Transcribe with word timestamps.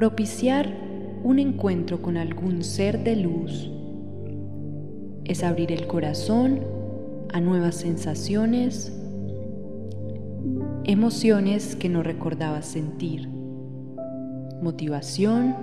Propiciar 0.00 0.66
un 1.22 1.38
encuentro 1.38 2.00
con 2.00 2.16
algún 2.16 2.64
ser 2.64 3.04
de 3.04 3.16
luz 3.16 3.70
es 5.26 5.44
abrir 5.44 5.72
el 5.72 5.86
corazón 5.88 6.60
a 7.30 7.38
nuevas 7.38 7.74
sensaciones, 7.74 8.98
emociones 10.84 11.76
que 11.76 11.90
no 11.90 12.02
recordabas 12.02 12.64
sentir, 12.64 13.28
motivación 14.62 15.54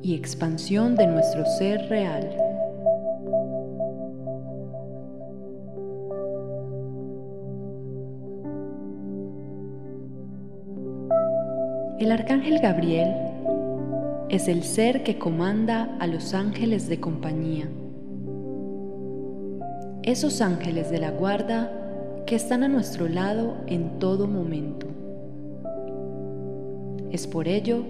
y 0.00 0.14
expansión 0.14 0.96
de 0.96 1.08
nuestro 1.08 1.44
ser 1.58 1.90
real. 1.90 2.47
El 12.08 12.12
arcángel 12.12 12.58
Gabriel 12.60 13.14
es 14.30 14.48
el 14.48 14.62
ser 14.62 15.02
que 15.02 15.18
comanda 15.18 15.94
a 16.00 16.06
los 16.06 16.32
ángeles 16.32 16.88
de 16.88 17.00
compañía. 17.00 17.68
Esos 20.02 20.40
ángeles 20.40 20.90
de 20.90 21.00
la 21.00 21.10
guarda 21.10 21.70
que 22.24 22.34
están 22.34 22.62
a 22.62 22.68
nuestro 22.68 23.08
lado 23.08 23.58
en 23.66 23.98
todo 23.98 24.26
momento. 24.26 24.86
Es 27.12 27.26
por 27.26 27.46
ello 27.46 27.82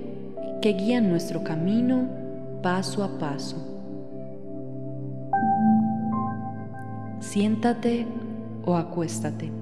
que 0.60 0.72
guían 0.72 1.08
nuestro 1.08 1.44
camino 1.44 2.08
paso 2.60 3.04
a 3.04 3.20
paso. 3.20 3.56
Siéntate 7.20 8.04
o 8.64 8.74
acuéstate. 8.74 9.57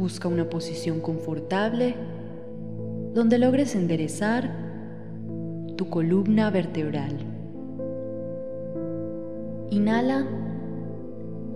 Busca 0.00 0.28
una 0.28 0.48
posición 0.48 1.00
confortable 1.00 1.94
donde 3.12 3.36
logres 3.36 3.74
enderezar 3.74 4.50
tu 5.76 5.90
columna 5.90 6.48
vertebral. 6.48 7.18
Inhala 9.68 10.26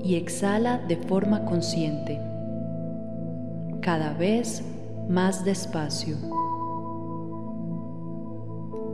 y 0.02 0.16
exhala 0.16 0.76
de 0.76 0.98
forma 0.98 1.46
consciente, 1.46 2.20
cada 3.80 4.12
vez 4.12 4.62
más 5.08 5.42
despacio. 5.46 6.18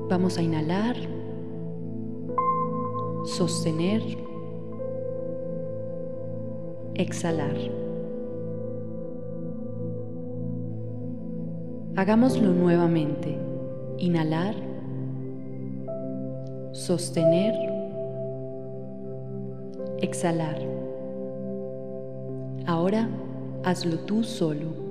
Vamos 0.09 0.39
a 0.39 0.43
inhalar, 0.43 0.95
sostener, 3.25 4.01
exhalar. 6.95 7.80
Hagámoslo 11.97 12.53
nuevamente. 12.53 13.37
Inhalar, 13.99 14.55
sostener, 16.73 17.55
exhalar. 20.01 20.59
Ahora 22.67 23.09
hazlo 23.65 23.99
tú 24.01 24.25
solo. 24.25 24.90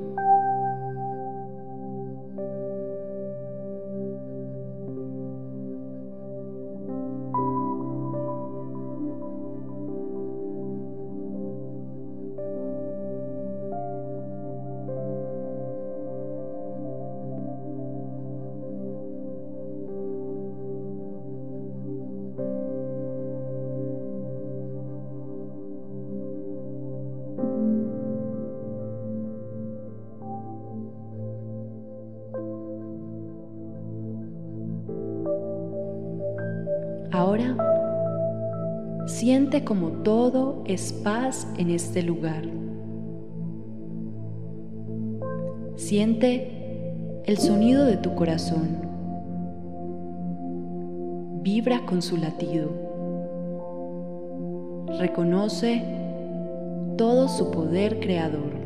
Siente 39.20 39.66
como 39.66 39.90
todo 40.04 40.64
es 40.66 40.94
paz 40.94 41.46
en 41.58 41.72
este 41.72 42.02
lugar. 42.04 42.44
Siente 45.76 47.22
el 47.26 47.38
sonido 47.38 47.84
de 47.84 47.98
tu 47.98 48.16
corazón. 48.16 48.78
Vibra 51.42 51.86
con 51.86 52.02
su 52.02 52.16
latido. 52.16 52.70
Reconoce 54.98 55.84
todo 56.98 57.28
su 57.28 57.52
poder 57.52 58.00
creador. 58.00 58.59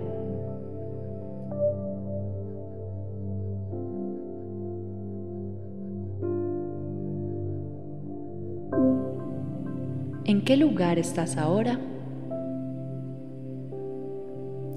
¿En 10.34 10.42
qué 10.42 10.58
lugar 10.58 10.98
estás 10.98 11.38
ahora? 11.38 11.80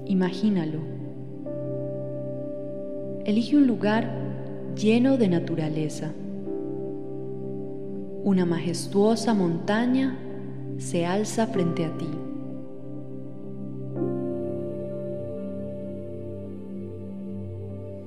Imagínalo. 0.05 0.81
Elige 3.25 3.57
un 3.57 3.65
lugar 3.65 4.07
lleno 4.75 5.17
de 5.17 5.27
naturaleza. 5.29 6.13
Una 8.23 8.45
majestuosa 8.45 9.33
montaña 9.33 10.15
se 10.77 11.07
alza 11.07 11.47
frente 11.47 11.85
a 11.85 11.97
ti. 11.97 12.09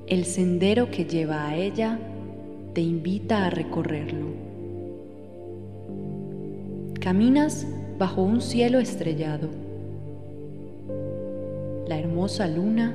El 0.06 0.24
sendero 0.24 0.88
que 0.92 1.04
lleva 1.04 1.48
a 1.48 1.56
ella 1.56 1.98
te 2.74 2.80
invita 2.80 3.44
a 3.44 3.50
recorrerlo. 3.50 4.49
Caminas 7.00 7.66
bajo 7.98 8.22
un 8.22 8.42
cielo 8.42 8.78
estrellado. 8.78 9.48
La 11.88 11.98
hermosa 11.98 12.46
luna 12.46 12.94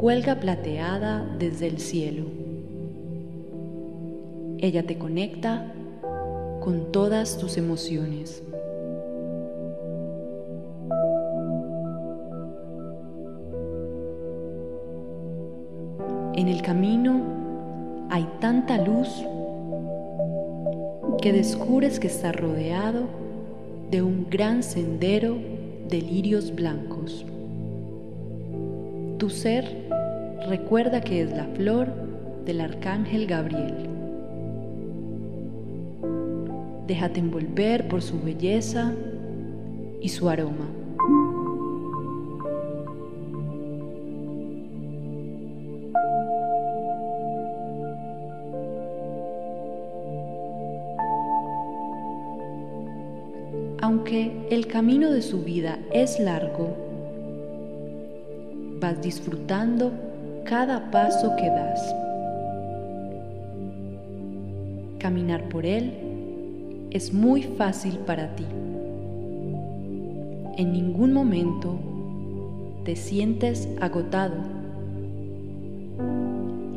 cuelga 0.00 0.36
plateada 0.36 1.26
desde 1.40 1.66
el 1.66 1.80
cielo. 1.80 2.22
Ella 4.58 4.86
te 4.86 4.96
conecta 4.96 5.72
con 6.60 6.92
todas 6.92 7.36
tus 7.36 7.56
emociones. 7.56 8.44
En 16.36 16.46
el 16.46 16.62
camino 16.62 17.22
hay 18.08 18.24
tanta 18.38 18.78
luz 18.78 19.24
que 21.24 21.32
descubres 21.32 21.98
que 21.98 22.06
está 22.06 22.32
rodeado 22.32 23.08
de 23.90 24.02
un 24.02 24.26
gran 24.28 24.62
sendero 24.62 25.38
de 25.88 26.02
lirios 26.02 26.54
blancos. 26.54 27.24
Tu 29.16 29.30
ser 29.30 29.88
recuerda 30.46 31.00
que 31.00 31.22
es 31.22 31.30
la 31.30 31.46
flor 31.56 31.88
del 32.44 32.60
arcángel 32.60 33.26
Gabriel. 33.26 33.74
Déjate 36.86 37.20
envolver 37.20 37.88
por 37.88 38.02
su 38.02 38.20
belleza 38.20 38.92
y 40.02 40.10
su 40.10 40.28
aroma. 40.28 40.68
El 54.06 54.66
camino 54.66 55.10
de 55.10 55.22
su 55.22 55.42
vida 55.42 55.78
es 55.90 56.20
largo, 56.20 56.76
vas 58.78 59.00
disfrutando 59.00 59.92
cada 60.44 60.90
paso 60.90 61.34
que 61.36 61.48
das. 61.48 61.94
Caminar 64.98 65.48
por 65.48 65.64
él 65.64 65.94
es 66.90 67.14
muy 67.14 67.44
fácil 67.44 67.98
para 68.00 68.36
ti. 68.36 68.44
En 70.58 70.72
ningún 70.72 71.12
momento 71.14 71.78
te 72.84 72.96
sientes 72.96 73.68
agotado 73.80 74.36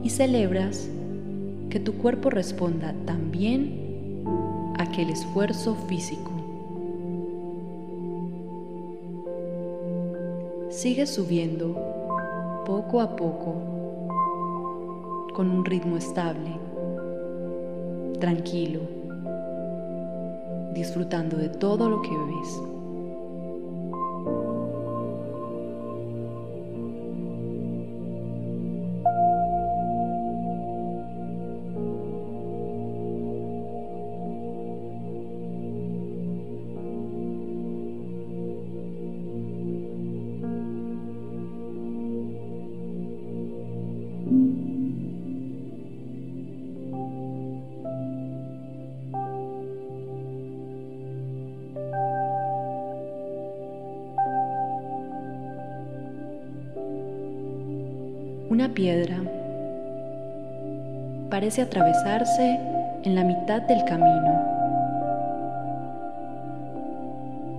y 0.02 0.10
celebras 0.10 0.90
que 1.70 1.82
tu 1.82 1.94
cuerpo 1.94 2.30
responda 2.30 2.96
también 3.06 4.24
a 4.78 4.84
aquel 4.84 5.10
esfuerzo 5.10 5.76
físico. 5.90 6.37
Sigue 10.78 11.08
subiendo 11.08 11.74
poco 12.64 13.02
a 13.02 13.16
poco 13.16 13.56
con 15.34 15.50
un 15.50 15.66
ritmo 15.66 15.98
estable, 15.98 16.52
tranquilo, 18.20 18.82
disfrutando 20.76 21.36
de 21.36 21.50
todo 21.50 21.90
lo 21.90 22.00
que 22.04 22.10
ves. 22.10 22.77
Una 58.58 58.74
piedra 58.74 59.22
parece 61.30 61.62
atravesarse 61.62 62.60
en 63.04 63.14
la 63.14 63.24
mitad 63.24 63.62
del 63.62 63.86
camino. 63.86 64.34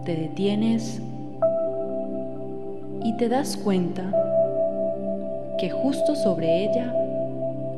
Te 0.04 0.16
detienes 0.16 1.00
y 3.04 3.16
te 3.16 3.28
das 3.28 3.56
cuenta 3.56 4.10
que 5.60 5.70
justo 5.70 6.16
sobre 6.16 6.64
ella 6.64 6.92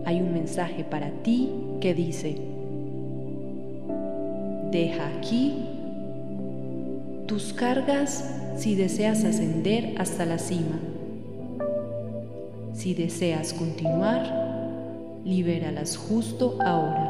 hay 0.07 0.23
un 0.23 0.33
mensaje 0.33 0.83
para 0.83 1.11
ti 1.23 1.53
que 1.83 1.93
dice, 1.93 2.39
deja 4.71 5.09
aquí 5.19 5.67
tus 7.27 7.53
cargas 7.53 8.35
si 8.57 8.77
deseas 8.77 9.25
ascender 9.25 9.93
hasta 9.99 10.25
la 10.25 10.39
cima. 10.39 10.79
Si 12.81 12.95
deseas 12.95 13.53
continuar, 13.53 14.23
libéralas 15.23 15.99
justo 15.99 16.57
ahora. 16.63 17.10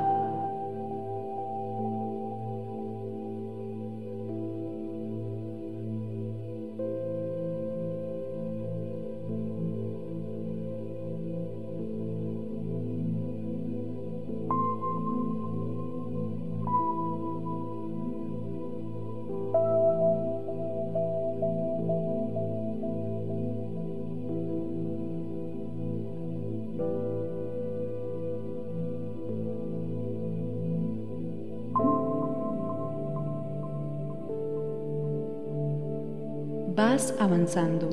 Vas 36.92 37.14
avanzando. 37.20 37.88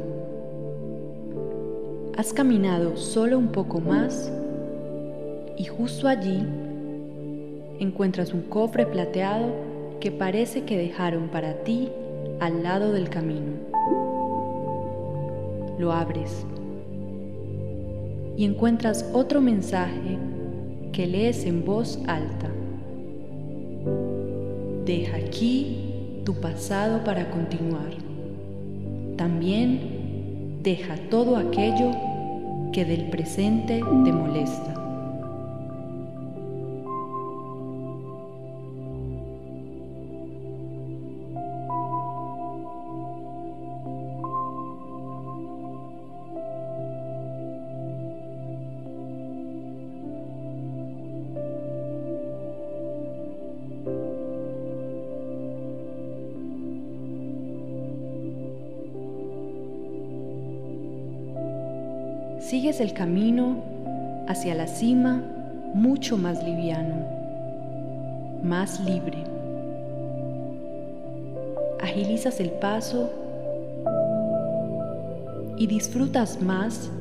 Has 2.17 2.33
caminado 2.33 2.97
solo 2.97 3.38
un 3.38 3.49
poco 3.49 3.79
más 3.79 4.31
y 5.55 5.65
justo 5.65 6.07
allí 6.07 6.44
encuentras 7.79 8.33
un 8.33 8.41
cofre 8.41 8.88
plateado 8.88 9.53
que 9.99 10.11
parece 10.11 10.63
que 10.63 10.79
dejaron 10.79 11.27
para 11.27 11.63
ti 11.63 11.91
al 12.39 12.63
lado 12.63 12.91
del 12.91 13.07
camino. 13.07 13.51
Lo 15.77 15.91
abres 15.91 16.44
y 18.35 18.45
encuentras 18.45 19.07
otro 19.13 19.41
mensaje 19.41 20.17
que 20.91 21.05
lees 21.05 21.45
en 21.45 21.63
voz 21.63 21.99
alta. 22.07 22.49
Deja 24.85 25.17
aquí 25.17 26.23
tu 26.25 26.33
pasado 26.33 27.03
para 27.03 27.29
continuar. 27.29 28.16
También 29.17 30.59
deja 30.63 30.95
todo 31.09 31.37
aquello 31.37 31.91
que 32.71 32.85
del 32.85 33.09
presente 33.09 33.81
te 34.05 34.11
molesta. 34.11 34.86
El 62.79 62.94
camino 62.94 63.63
hacia 64.27 64.53
la 64.53 64.68
cima 64.68 65.21
mucho 65.73 66.18
más 66.18 66.44
liviano, 66.44 67.06
más 68.44 68.80
libre. 68.81 69.23
Agilizas 71.81 72.40
el 72.40 72.51
paso 72.51 73.09
y 75.57 75.68
disfrutas 75.68 76.42
más 76.42 76.92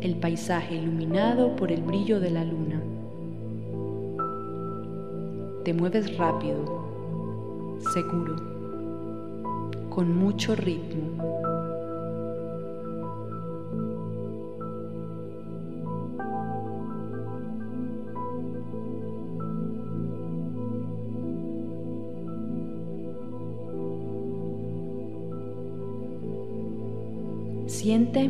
el 0.00 0.16
paisaje 0.16 0.76
iluminado 0.76 1.54
por 1.56 1.70
el 1.70 1.82
brillo 1.82 2.18
de 2.18 2.30
la 2.30 2.44
luna. 2.44 2.82
Te 5.64 5.72
mueves 5.72 6.16
rápido, 6.18 6.58
seguro, 7.92 8.36
con 9.90 10.16
mucho 10.16 10.54
ritmo. 10.56 11.43
Siente 27.66 28.28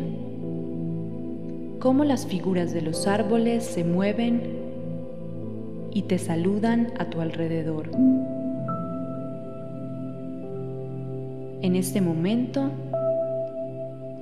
cómo 1.81 2.05
las 2.05 2.27
figuras 2.27 2.73
de 2.73 2.83
los 2.83 3.07
árboles 3.07 3.65
se 3.65 3.85
mueven 3.85 4.43
y 5.93 6.03
te 6.03 6.19
saludan 6.19 6.93
a 6.99 7.07
tu 7.07 7.21
alrededor. 7.21 7.91
En 11.63 11.77
este 11.77 12.01
momento 12.01 12.71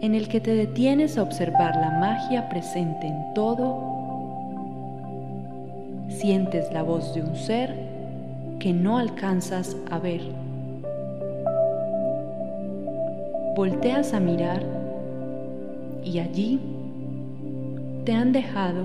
en 0.01 0.15
el 0.15 0.29
que 0.29 0.41
te 0.41 0.55
detienes 0.55 1.19
a 1.19 1.23
observar 1.23 1.77
la 1.77 1.91
magia 2.01 2.49
presente 2.49 3.07
en 3.07 3.35
todo, 3.35 3.93
sientes 6.09 6.73
la 6.73 6.83
voz 6.83 7.15
de 7.15 7.23
un 7.23 7.37
ser 7.37 7.75
que 8.59 8.73
no 8.73 8.99
alcanzas 8.99 9.77
a 9.91 9.99
ver. 9.99 10.23
Volteas 13.55 14.15
a 14.15 14.21
mirar 14.21 14.82
y 16.05 16.19
allí 16.19 16.61
te 18.05 18.13
han 18.13 18.33
dejado 18.33 18.85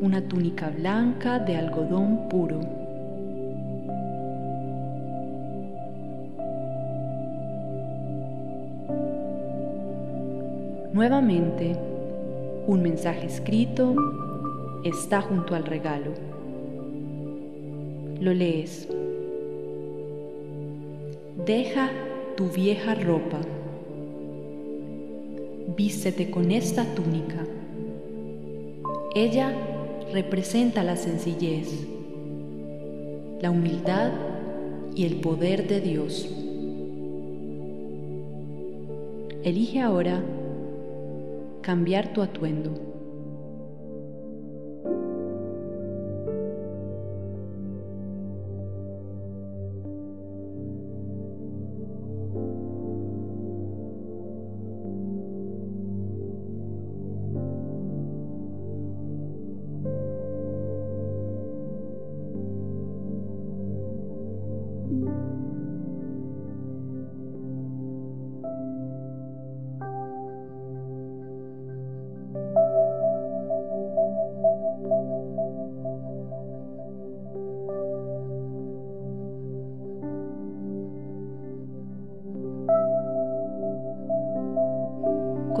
una 0.00 0.20
túnica 0.22 0.70
blanca 0.70 1.38
de 1.38 1.56
algodón 1.56 2.28
puro. 2.28 2.60
Nuevamente 10.92 11.76
Un 12.66 12.82
mensaje 12.82 13.26
escrito 13.26 13.94
está 14.84 15.22
junto 15.22 15.54
al 15.54 15.64
regalo. 15.64 16.12
Lo 18.20 18.32
lees. 18.34 18.86
Deja 21.46 21.90
tu 22.36 22.48
vieja 22.48 22.94
ropa. 22.94 23.40
Vístete 25.82 26.30
con 26.30 26.50
esta 26.50 26.84
túnica. 26.94 27.46
Ella 29.14 29.50
representa 30.12 30.84
la 30.84 30.94
sencillez, 30.94 31.86
la 33.40 33.50
humildad 33.50 34.12
y 34.94 35.06
el 35.06 35.22
poder 35.22 35.66
de 35.68 35.80
Dios. 35.80 36.28
Elige 39.42 39.80
ahora 39.80 40.22
cambiar 41.62 42.12
tu 42.12 42.20
atuendo. 42.20 42.89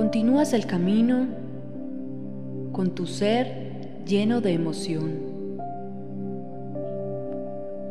Continúas 0.00 0.54
el 0.54 0.64
camino 0.64 1.26
con 2.72 2.94
tu 2.94 3.06
ser 3.06 4.00
lleno 4.06 4.40
de 4.40 4.54
emoción. 4.54 5.10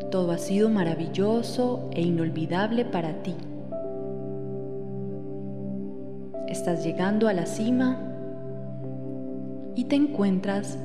Todo 0.10 0.32
ha 0.32 0.40
sido 0.40 0.72
maravilloso 0.72 1.88
e 1.92 2.02
inolvidable 2.02 2.84
para 2.84 3.22
ti. 3.22 3.36
Estás 6.48 6.84
llegando 6.84 7.28
a 7.28 7.34
la 7.34 7.46
cima 7.46 8.00
y 9.76 9.84
te 9.84 9.96
encuentras 9.96 10.80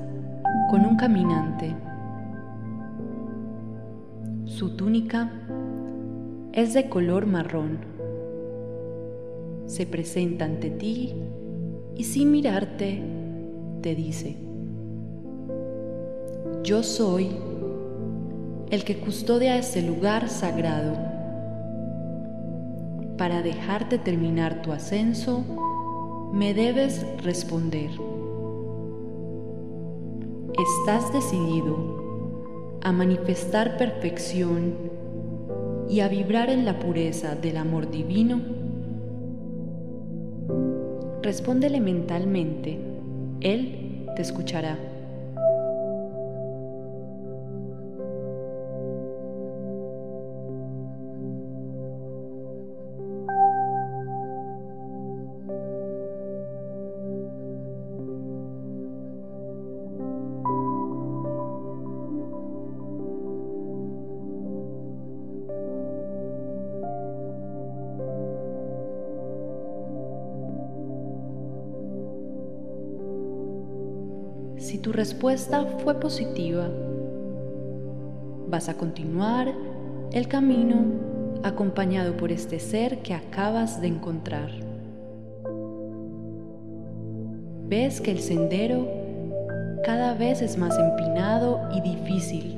con 0.69 0.85
un 0.85 0.97
caminante. 0.99 1.75
Su 4.45 4.76
túnica 4.76 5.31
es 6.52 6.75
de 6.75 6.90
color 6.90 7.25
marrón 7.25 7.93
se 9.66 9.87
presenta 9.87 10.44
ante 10.44 10.71
ti 10.71 11.14
y 11.97 12.04
sin 12.04 12.30
mirarte 12.30 13.02
te 13.80 13.94
dice, 13.94 14.37
yo 16.62 16.83
soy 16.83 17.30
el 18.71 18.85
que 18.85 18.97
custodia 18.99 19.56
este 19.59 19.83
lugar 19.83 20.28
sagrado. 20.28 20.97
Para 23.18 23.42
dejarte 23.42 23.99
terminar 23.99 24.62
tu 24.62 24.73
ascenso, 24.73 25.44
me 26.33 26.54
debes 26.54 27.06
responder. 27.23 27.90
¿Estás 30.80 31.12
decidido 31.12 32.78
a 32.83 32.92
manifestar 32.92 33.76
perfección 33.76 34.75
y 35.88 36.00
a 36.00 36.09
vibrar 36.09 36.49
en 36.49 36.64
la 36.64 36.78
pureza 36.78 37.35
del 37.37 37.59
amor 37.59 37.90
divino? 37.90 38.53
Respóndele 41.25 41.81
mentalmente. 41.81 42.78
Él 43.40 44.11
te 44.14 44.21
escuchará. 44.21 44.76
Tu 74.85 74.93
respuesta 74.93 75.64
fue 75.83 75.99
positiva, 75.99 76.69
vas 78.49 78.69
a 78.69 78.75
continuar 78.75 79.50
el 80.12 80.29
camino 80.29 80.85
acompañado 81.43 82.14
por 82.19 82.31
este 82.31 82.61
ser 82.61 82.99
que 82.99 83.14
acabas 83.14 83.81
de 83.81 83.87
encontrar. 83.87 84.50
Ves 87.67 88.03
que 88.03 88.11
el 88.11 88.19
sendero 88.19 88.87
cada 89.87 90.12
vez 90.12 90.43
es 90.43 90.59
más 90.59 90.79
empinado 90.79 91.61
y 91.75 91.81
difícil, 91.81 92.55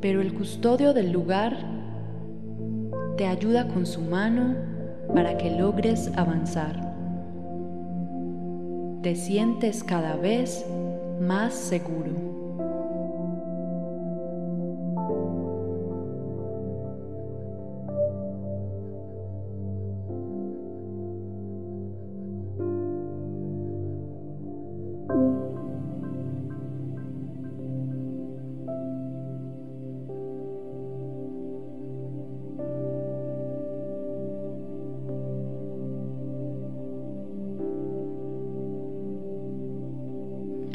pero 0.00 0.22
el 0.22 0.32
custodio 0.32 0.94
del 0.94 1.12
lugar 1.12 1.54
te 3.18 3.26
ayuda 3.26 3.68
con 3.68 3.84
su 3.84 4.00
mano 4.00 4.54
para 5.14 5.36
que 5.36 5.50
logres 5.50 6.10
avanzar 6.16 6.83
te 9.04 9.14
sientes 9.14 9.84
cada 9.84 10.16
vez 10.16 10.64
más 11.20 11.52
seguro. 11.52 12.33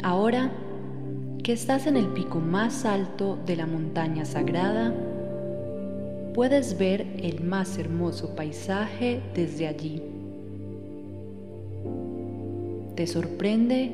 Ahora 0.02 0.50
que 1.42 1.52
estás 1.52 1.86
en 1.86 1.96
el 1.96 2.06
pico 2.08 2.40
más 2.40 2.86
alto 2.86 3.38
de 3.44 3.56
la 3.56 3.66
montaña 3.66 4.24
sagrada, 4.24 4.94
puedes 6.32 6.78
ver 6.78 7.06
el 7.18 7.42
más 7.42 7.76
hermoso 7.76 8.34
paisaje 8.34 9.20
desde 9.34 9.66
allí. 9.66 10.02
Te 12.94 13.06
sorprende 13.06 13.92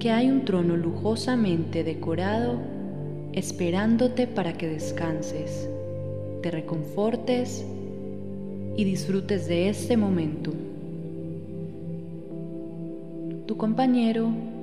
que 0.00 0.10
hay 0.10 0.30
un 0.30 0.44
trono 0.44 0.76
lujosamente 0.76 1.84
decorado 1.84 2.58
esperándote 3.32 4.26
para 4.26 4.52
que 4.54 4.66
descanses, 4.66 5.68
te 6.42 6.50
reconfortes 6.50 7.64
y 8.76 8.82
disfrutes 8.82 9.46
de 9.46 9.68
este 9.68 9.96
momento. 9.96 10.52
Tu 13.46 13.56
compañero 13.56 14.55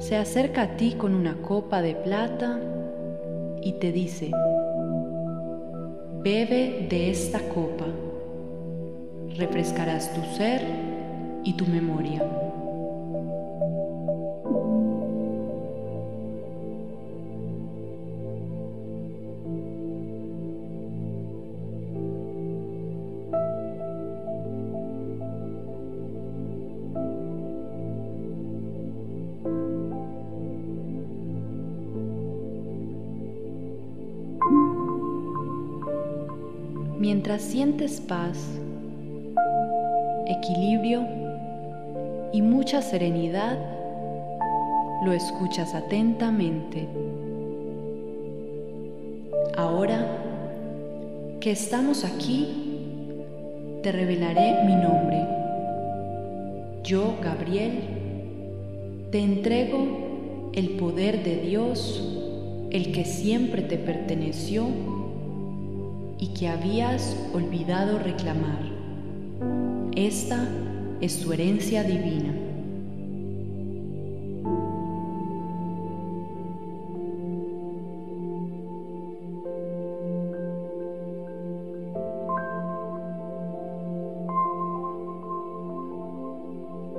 se 0.00 0.16
acerca 0.16 0.62
a 0.62 0.76
ti 0.76 0.94
con 0.94 1.14
una 1.14 1.42
copa 1.42 1.82
de 1.82 1.94
plata 1.94 2.58
y 3.60 3.74
te 3.74 3.92
dice, 3.92 4.30
bebe 6.22 6.86
de 6.88 7.10
esta 7.10 7.38
copa, 7.50 7.84
refrescarás 9.36 10.12
tu 10.14 10.22
ser 10.36 10.62
y 11.44 11.52
tu 11.52 11.66
memoria. 11.66 12.39
Sientes 37.40 38.00
paz, 38.02 38.36
equilibrio 40.26 41.04
y 42.32 42.42
mucha 42.42 42.82
serenidad, 42.82 43.58
lo 45.04 45.12
escuchas 45.12 45.74
atentamente. 45.74 46.86
Ahora 49.56 50.06
que 51.40 51.50
estamos 51.50 52.04
aquí, 52.04 52.84
te 53.82 53.90
revelaré 53.90 54.62
mi 54.66 54.74
nombre. 54.74 55.26
Yo, 56.84 57.16
Gabriel, 57.22 57.80
te 59.10 59.18
entrego 59.18 60.50
el 60.52 60.76
poder 60.76 61.24
de 61.24 61.36
Dios, 61.36 62.68
el 62.70 62.92
que 62.92 63.06
siempre 63.06 63.62
te 63.62 63.78
perteneció 63.78 64.99
y 66.20 66.28
que 66.28 66.48
habías 66.48 67.16
olvidado 67.32 67.98
reclamar. 67.98 68.60
Esta 69.96 70.46
es 71.00 71.20
tu 71.20 71.32
herencia 71.32 71.82
divina. 71.82 72.34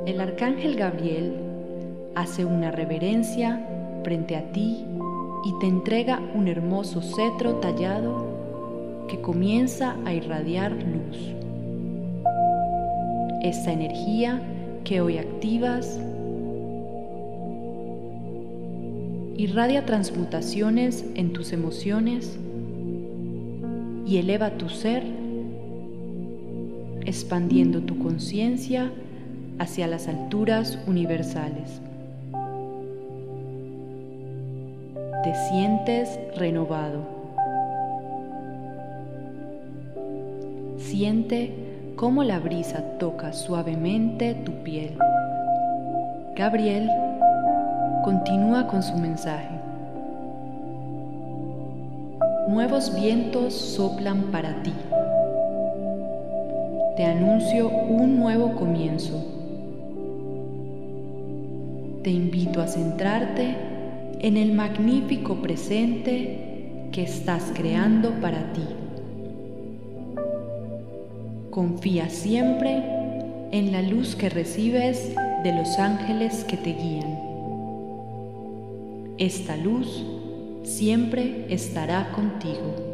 El 0.07 0.19
arcángel 0.19 0.75
Gabriel 0.75 1.35
hace 2.15 2.43
una 2.43 2.71
reverencia 2.71 3.67
frente 4.03 4.35
a 4.35 4.51
ti 4.51 4.83
y 5.45 5.59
te 5.59 5.67
entrega 5.67 6.19
un 6.33 6.47
hermoso 6.47 7.01
cetro 7.01 7.55
tallado 7.55 8.30
que 9.11 9.19
comienza 9.19 9.97
a 10.05 10.13
irradiar 10.13 10.71
luz. 10.71 11.17
Esta 13.43 13.73
energía 13.73 14.41
que 14.85 15.01
hoy 15.01 15.17
activas 15.17 15.99
irradia 19.35 19.85
transmutaciones 19.85 21.03
en 21.15 21.33
tus 21.33 21.51
emociones 21.51 22.39
y 24.05 24.15
eleva 24.17 24.51
tu 24.51 24.69
ser, 24.69 25.03
expandiendo 27.05 27.81
tu 27.81 27.97
conciencia 27.99 28.93
hacia 29.59 29.87
las 29.87 30.07
alturas 30.07 30.79
universales. 30.87 31.81
Te 35.25 35.33
sientes 35.49 36.17
renovado. 36.37 37.20
Siente 40.91 41.53
cómo 41.95 42.21
la 42.25 42.39
brisa 42.39 42.83
toca 42.99 43.31
suavemente 43.31 44.33
tu 44.33 44.51
piel. 44.61 44.97
Gabriel 46.35 46.89
continúa 48.03 48.67
con 48.67 48.83
su 48.83 48.97
mensaje. 48.97 49.57
Nuevos 52.49 52.93
vientos 52.93 53.53
soplan 53.53 54.23
para 54.33 54.63
ti. 54.63 54.73
Te 56.97 57.05
anuncio 57.05 57.69
un 57.69 58.19
nuevo 58.19 58.53
comienzo. 58.55 59.23
Te 62.03 62.09
invito 62.09 62.61
a 62.61 62.67
centrarte 62.67 63.55
en 64.19 64.35
el 64.35 64.51
magnífico 64.51 65.35
presente 65.35 66.89
que 66.91 67.03
estás 67.03 67.53
creando 67.55 68.09
para 68.19 68.51
ti. 68.51 68.80
Confía 71.51 72.09
siempre 72.09 72.81
en 73.51 73.73
la 73.73 73.81
luz 73.81 74.15
que 74.15 74.29
recibes 74.29 75.13
de 75.43 75.51
los 75.51 75.77
ángeles 75.77 76.45
que 76.45 76.55
te 76.55 76.71
guían. 76.71 77.19
Esta 79.17 79.57
luz 79.57 80.05
siempre 80.63 81.45
estará 81.49 82.13
contigo. 82.13 82.90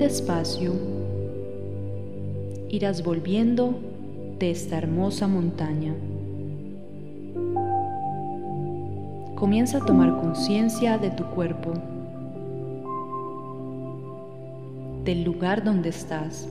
Despacio 0.00 0.72
irás 2.70 3.04
volviendo 3.04 3.78
de 4.38 4.50
esta 4.50 4.78
hermosa 4.78 5.28
montaña. 5.28 5.92
Comienza 9.34 9.76
a 9.76 9.84
tomar 9.84 10.18
conciencia 10.18 10.96
de 10.96 11.10
tu 11.10 11.24
cuerpo, 11.24 11.74
del 15.04 15.22
lugar 15.22 15.62
donde 15.64 15.90
estás. 15.90 16.48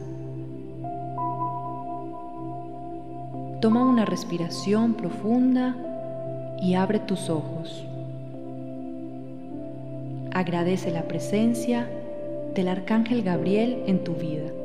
Toma 3.61 3.83
una 3.83 4.05
respiración 4.05 4.93
profunda 4.93 5.75
y 6.61 6.75
abre 6.75 6.99
tus 6.99 7.31
ojos. 7.31 7.83
Agradece 10.33 10.91
la 10.91 11.07
presencia 11.07 11.89
del 12.59 12.67
Arcángel 12.67 13.23
Gabriel 13.23 13.83
en 13.87 14.03
tu 14.03 14.15
vida. 14.15 14.58